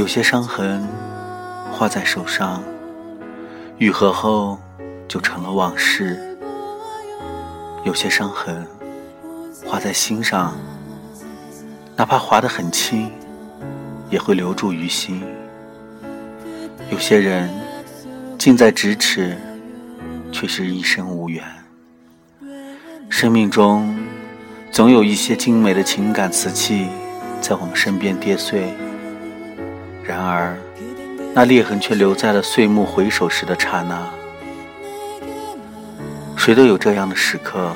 [0.00, 0.82] 有些伤痕
[1.70, 2.62] 画在手上，
[3.76, 4.58] 愈合后
[5.06, 6.16] 就成了往事；
[7.84, 8.66] 有些伤痕
[9.66, 10.56] 画在心上，
[11.98, 13.12] 哪怕划得很轻，
[14.08, 15.22] 也会留住于心。
[16.90, 17.50] 有些人
[18.38, 19.36] 近在咫尺，
[20.32, 21.44] 却是一生无缘。
[23.10, 23.94] 生命中
[24.72, 26.88] 总有一些精美的情感瓷器
[27.42, 28.72] 在我们身边跌碎。
[30.10, 30.58] 然而，
[31.32, 34.10] 那裂痕却留在了岁暮回首时的刹那。
[36.36, 37.70] 谁都有这样的时刻，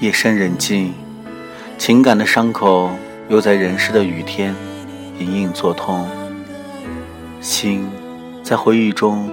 [0.00, 0.94] 夜深人静，
[1.76, 2.90] 情感的伤口
[3.28, 4.54] 又在人世的雨天
[5.18, 6.08] 隐隐作痛，
[7.42, 7.86] 心
[8.42, 9.30] 在回忆中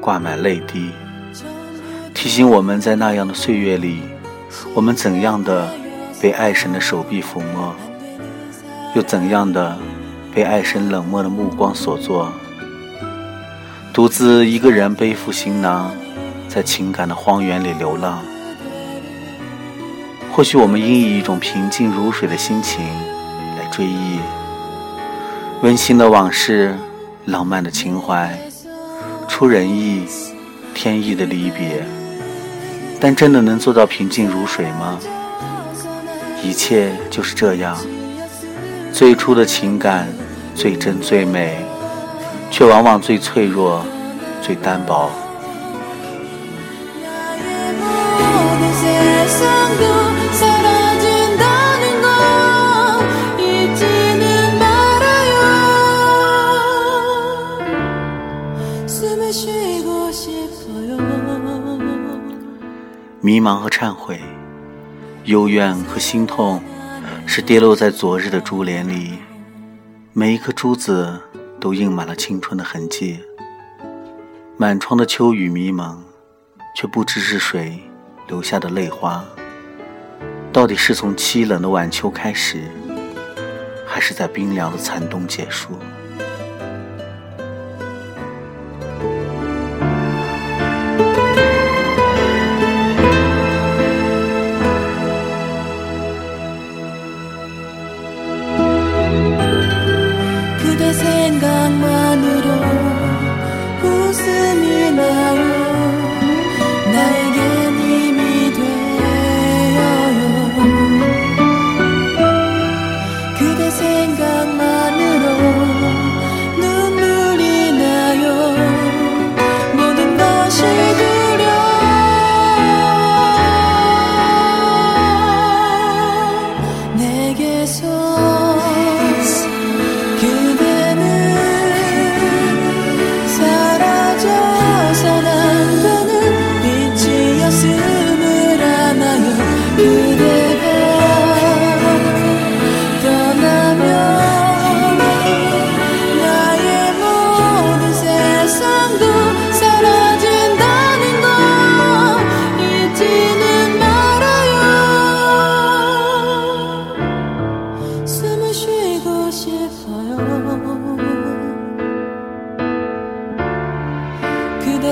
[0.00, 0.92] 挂满泪滴，
[2.14, 4.02] 提醒我们在那样的岁月里，
[4.72, 5.68] 我们怎样的
[6.22, 7.74] 被爱神的手臂抚摸，
[8.94, 9.76] 又怎样的。
[10.34, 12.32] 被爱神冷漠的目光所作，
[13.92, 15.90] 独自一个人背负行囊，
[16.48, 18.22] 在情感的荒原里流浪。
[20.32, 22.80] 或许我们应以一种平静如水的心情
[23.58, 24.20] 来追忆
[25.62, 26.74] 温馨的往事、
[27.24, 28.38] 浪漫的情怀、
[29.26, 30.06] 出人意、
[30.72, 31.84] 天意的离别。
[33.00, 34.98] 但真的能做到平静如水吗？
[36.42, 37.76] 一切就是这样。
[39.00, 40.06] 最初的情感
[40.54, 41.56] 最真最美，
[42.50, 43.82] 却往往最脆弱、
[44.42, 45.10] 最单薄。
[63.22, 64.20] 迷茫和忏悔，
[65.24, 66.62] 幽怨和心痛。
[67.26, 69.18] 是跌落在昨日的珠帘里，
[70.12, 71.20] 每一颗珠子
[71.60, 73.20] 都印满了青春的痕迹。
[74.56, 75.96] 满窗的秋雨迷茫，
[76.74, 77.78] 却不知是谁
[78.26, 79.24] 留下的泪花。
[80.52, 82.64] 到底是从凄冷的晚秋开始，
[83.86, 85.70] 还是在冰凉的残冬结束？
[100.90, 101.49] this ain't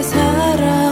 [0.03, 0.88] 사랑.